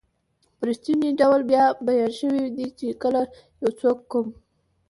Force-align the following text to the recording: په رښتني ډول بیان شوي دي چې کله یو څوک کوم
په 0.57 0.63
رښتني 0.69 1.09
ډول 1.19 1.41
بیان 1.87 2.11
شوي 2.19 2.45
دي 2.57 2.67
چې 2.77 2.87
کله 3.01 3.21
یو 3.61 3.71
څوک 3.81 3.99
کوم 4.11 4.27